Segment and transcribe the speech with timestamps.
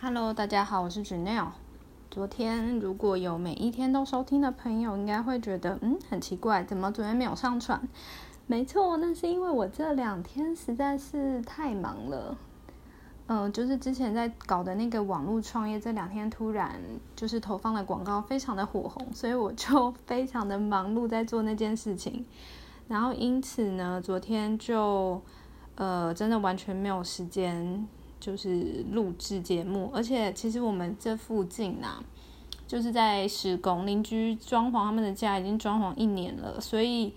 [0.00, 1.48] Hello，大家好，我是 Janelle。
[2.08, 7.80] 昨天如果有每一天都收听的朋友，应该会觉得嗯很奇怪，怎么昨天没有上传？
[8.46, 12.36] 没错，那是因为我这两天实在是太忙了。
[13.26, 16.80] 嗯，就是之前在搞的那个网络创业，这两天突然
[17.16, 22.24] 就是投放的广告非常的火红，所以我就 非常的忙碌在做那件事情。
[22.86, 25.20] 然后因此呢，昨天就
[25.74, 27.88] 呃真的完全没有时间。
[28.20, 32.02] 就是录制节目，而且其实我们这附近呐，
[32.66, 37.14] 就是在施工，邻居装潢他们的家已经装潢一年了，所以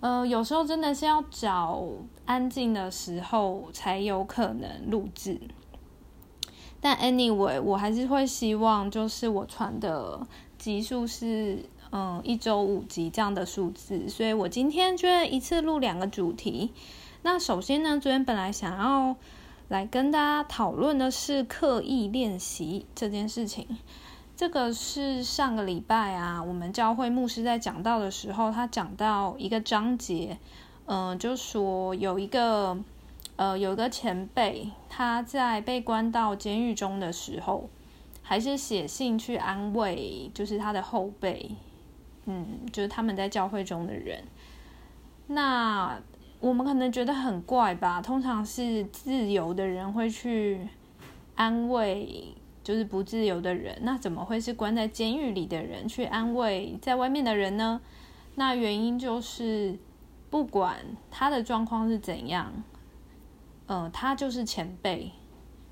[0.00, 1.84] 呃有时候真的是要找
[2.24, 5.38] 安静的时候才有可能录制。
[6.80, 10.26] 但 anyway，我还是会希望就是我传的
[10.56, 11.58] 集数是
[11.90, 16.72] 嗯一周五集这样的数字，所以我今天就一次录两个主题。
[17.22, 19.16] 那首先呢，昨天本来想要。
[19.68, 23.78] 来跟大家讨论的是刻意练习这件事情。
[24.34, 30.38] 这个是上个礼拜啊，我们教会牧师在讲到的时候，他讲到一个章节，
[30.86, 32.78] 嗯，就说有一个
[33.36, 37.68] 呃，有一个前辈，他在被关到监狱中的时候，
[38.22, 41.50] 还是写信去安慰，就是他的后辈，
[42.26, 44.22] 嗯，就是他们在教会中的人。
[45.26, 46.00] 那
[46.40, 48.00] 我们可能觉得很怪吧？
[48.00, 50.68] 通常是自由的人会去
[51.34, 53.76] 安慰，就是不自由的人。
[53.82, 57.80] 那怎么会是关在监狱里的人去安慰在外面的人呢？
[58.36, 59.76] 那原因就是，
[60.30, 60.76] 不管
[61.10, 62.62] 他的状况是怎样，
[63.66, 65.10] 呃，他就是前辈，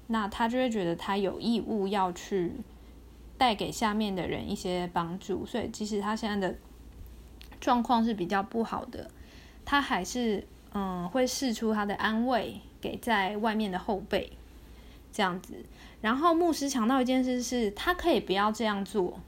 [0.08, 2.52] 那他就会觉得他有义务要去
[3.38, 5.46] 带给下面的人一些帮助。
[5.46, 6.58] 所以，即使他现在的
[7.60, 9.08] 状况是比较不好的，
[9.64, 10.44] 他还是。
[10.72, 14.32] 嗯，会试出他的安慰给在外面的后辈，
[15.12, 15.64] 这样子。
[16.00, 19.20] 然后牧师强调一件事是，他可以不要这样做，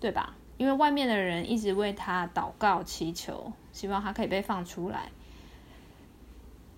[0.00, 0.36] 对吧？
[0.58, 5.10] 因为外面的人一直为他祷告祈求，希望他可以被放出来。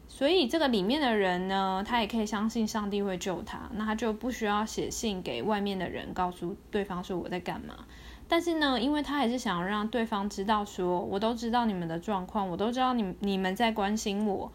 [0.06, 7.84] 所以这个里面的人呢，他也可以相信上帝会救他，那他就不需要写信给外面的人，告诉对方说我在干嘛。
[8.26, 14.50] 但是呢，因为他还是想要让对方知道，说我都知道你们的状况，我都知道你你们在关心我，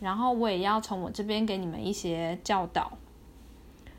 [0.00, 2.92] 然后我也要从我这边给你们一些教导。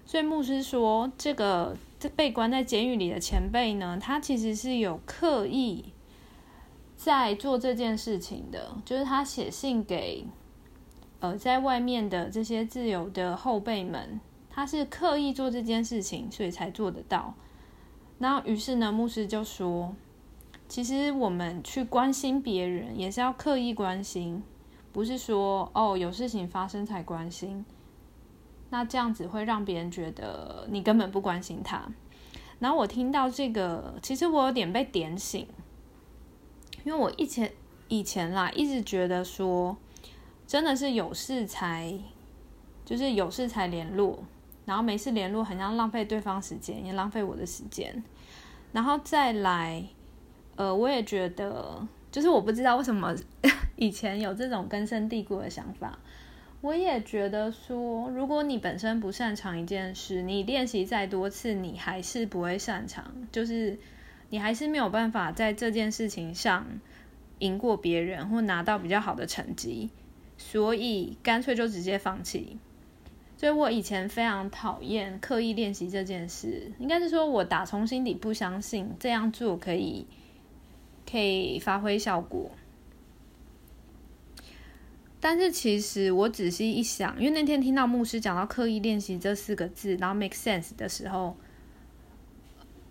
[0.05, 1.77] 所以牧师说，这个
[2.15, 5.93] 被关在监狱里的前辈呢，他其实是有刻意
[6.97, 10.25] 在做这件事情的，就是他写信给
[11.19, 17.35] 呃在外面的这些自由的后辈们，他是刻意做这件事情，所以才做得到。
[18.21, 19.95] 然后，于是呢，牧师就说
[20.69, 24.43] ：“其实我们去关心别人，也是要刻意关心，
[24.93, 27.65] 不是说哦有事情发生才关心。
[28.69, 31.83] 那这样子会让别人觉得你根本不关心他。”
[32.59, 35.47] 然后我听到这个，其实我有点被点醒，
[36.83, 37.51] 因为我以前
[37.87, 39.75] 以前啦，一直觉得说，
[40.45, 41.91] 真的是有事才，
[42.85, 44.19] 就是有事才联络。
[44.71, 48.01] 然后每次联络，很像浪费对方时间，也浪费我的时间。
[48.71, 49.83] 然后再来，
[50.55, 53.13] 呃，我也觉得，就是我不知道为什么
[53.75, 55.99] 以前有这种根深蒂固的想法。
[56.61, 63.77] 我也觉得说，如果你本身不擅长一件事，你练习再多次，你还是不会擅长，就是
[64.29, 66.65] 你还是没有办法在这件事情上
[67.39, 69.89] 赢过别人，或拿到比较好的成绩。
[70.37, 72.57] 所以干脆就直接放弃。
[73.41, 80.05] 所以我以前非常讨厌刻意练习这件事，应该是说我打从心底不相信这样做可以
[81.09, 82.51] 可以发挥效果。
[85.19, 91.35] 但是其实我仔细一想，因为那天听到牧师讲到刻意练习这四个字，然后 make sense 的时候，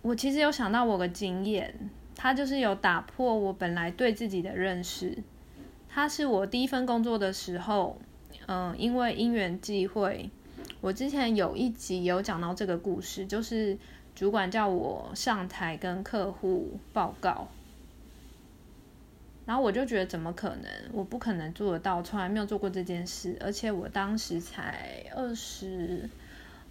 [0.01, 5.17] 我其实有想到我的经验，它就是有打破我本来对自己的认识。
[5.87, 8.01] 它是我第一份工作的时候，
[8.47, 10.29] 嗯，因为因缘际会。
[10.81, 13.77] 我之前有一集有讲到这个故事，就是
[14.15, 17.47] 主管叫我上台跟客户报告，
[19.45, 20.71] 然后我就觉得怎么可能？
[20.91, 26.09] 我不可能做得到，从来没有做过这件事，而且我当时才二十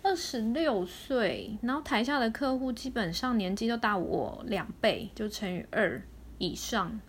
[0.02, 6.02] 二十六岁，然后台下的客户基本上年纪都大我两倍，就乘以二
[6.38, 7.00] 以上，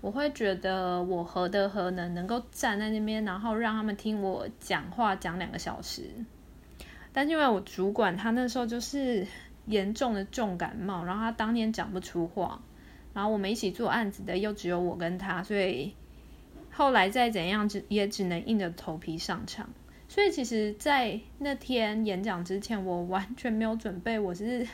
[0.00, 6.04] 我会觉得我何德何能，能够站在那边，然后让他们听我讲话讲两个小时。
[7.16, 9.26] 但是因为我主管他那时候就是
[9.64, 12.60] 严重的重感冒，然后他当天讲不出话，
[13.14, 15.94] 然后我们一起做案子的又只有我跟他，所以
[16.70, 19.66] 后来再怎样只也只能硬着头皮上场。
[20.08, 24.18] 所以其实，在那天演讲之前，我完全没有准备。
[24.18, 24.68] 我是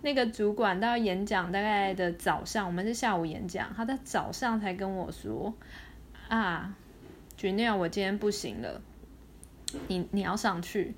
[0.00, 5.52] 那个主管到演讲大概的早上，我们是下午演讲，他在早上才跟我说
[6.28, 6.74] ：“啊，
[7.36, 8.80] 君那我今天不行了，
[9.88, 10.94] 你你要上去。”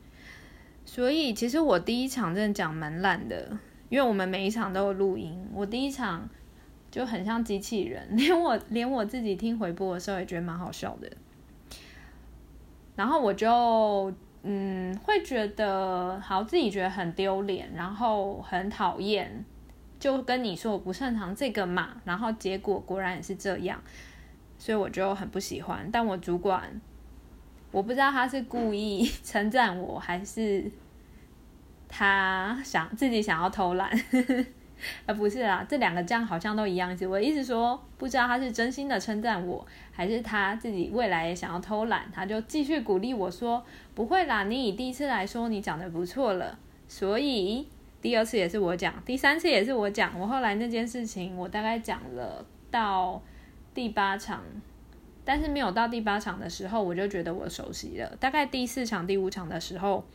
[0.88, 6.26] 所以其实我第一场真的讲蛮烂的，因为我们每一场都有录音，我第一场
[6.90, 11.10] 就很像机器人，连我连我自己听回播的时候也觉得蛮好笑的。
[12.94, 14.10] 然后我就
[14.44, 19.44] 嗯会觉得好，自己觉得很丢脸，然后很讨厌，
[19.98, 23.82] 就跟你说我不擅长这个嘛，然后结果果然也是这样，
[24.56, 25.90] 所以我就很不喜欢。
[25.92, 26.80] 但我主管。
[27.76, 30.64] 我不知道他是故意 称赞我，还是
[31.87, 33.90] 他想自己想要偷懒，
[35.05, 37.06] 呃，不是啦，这两个这样好像都一样意思。
[37.06, 43.62] 我意思说，不知道他是真心的称赞我，还是他自己未来也想要偷懒，他就继续鼓励我说
[43.94, 46.58] ：“不会啦，你以第一次来说，你讲的不错了。”
[46.88, 47.69] 所以
[48.00, 50.19] 第二次也是我讲，第三次也是我讲。
[50.19, 53.20] 我后来那件事情，我大概讲了到
[53.75, 54.43] 第八场。
[55.26, 58.17] 但是没有到第八场的时候，我就觉得我熟悉了。
[58.20, 60.06] 大概第四场、第五场的时候，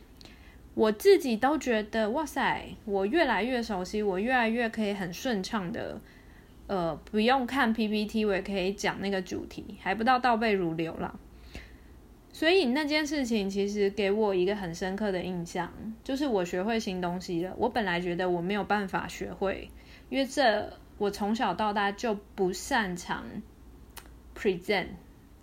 [0.72, 6.00] 我自己都觉得哇塞，我越来越熟悉，我越来越可以很顺畅的，
[6.66, 11.20] 呃，不用看 PPT，我也可以讲那个主题，还不到倒背如流了。
[12.32, 15.70] 所以那件事情其实给我一个很深刻的印象，
[16.02, 17.54] 就是我学会新东西了。
[17.58, 19.68] 我本来觉得我没有办法学会，
[20.08, 23.26] 因为这我从小到大就不擅长。
[24.42, 24.88] Present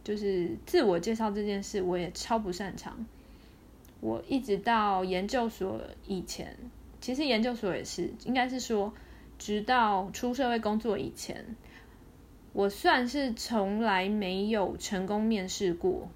[0.04, 3.06] 就是自我介绍这件事，我也超不擅长。
[4.02, 6.58] 我一直到研究所以前，
[7.00, 8.94] 其实研究所也是，应该是说，
[9.38, 11.56] 直到出社会工作以前，
[12.52, 16.10] 我算是从来没有成功面试过，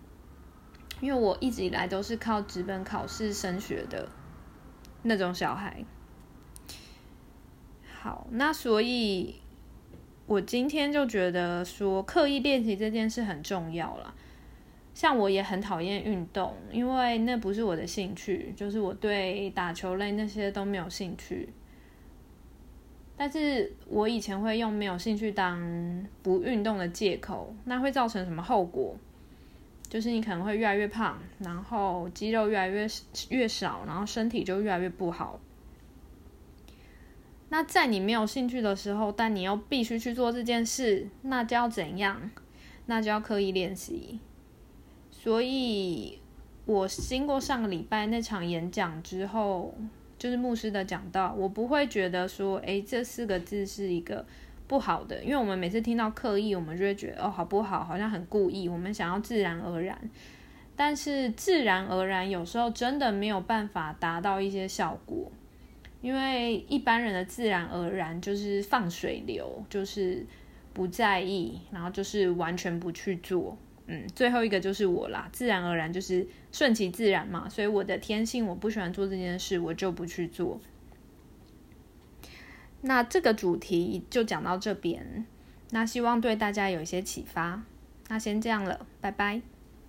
[0.99, 4.09] 因为我一直以来都是靠纸本考试升学的
[5.03, 5.85] 那种小孩。
[8.01, 9.42] 好，那所以。
[10.25, 14.13] 我今天就觉得说刻意练习这件事很重要了。
[14.93, 21.49] 像我也很讨厌运动，因为那不是我的兴趣，就是我对打球类那些都没有兴趣。
[23.17, 28.95] 但是我以前会用没有兴趣当不运动的借口，那会造成什么后果？
[29.89, 32.87] 就是你可能会越来越胖，然后肌肉越来越
[33.29, 35.39] 越少，然后身体就越来越不好。
[37.53, 42.31] 那在你没有兴趣的时候，但你又必须去做这件事，那就要怎样？
[42.87, 44.19] 那就要刻意练习。
[45.11, 46.17] 所以，
[46.65, 49.71] 我经过上个礼拜那场演讲之后，
[50.17, 54.25] 就是牧师的讲到，我不会觉得说，诶，这四个字是一个
[54.67, 57.83] 不好的，因为我们每次听到刻意，我们就会觉得，哦，好不好？
[57.83, 59.95] 好像很故意，我们想要自然而然。
[60.75, 65.31] 但是，自然而然有时候真的没有办法达到一些效果。
[66.03, 70.25] 因为一般人的自然而然就是放水流，就是
[70.73, 73.57] 不在意，然后就是完全不去做。
[73.87, 77.47] 嗯，最后一个就是我啦，自然而然就是顺其自然嘛。
[77.47, 80.59] 所以我的天性，我不喜欢做这件事，我就不去做。
[82.81, 85.25] 那这个主题就讲到这边，
[85.71, 87.63] 那希望对大家有一些启发。
[88.09, 89.41] 那先这样了，拜拜。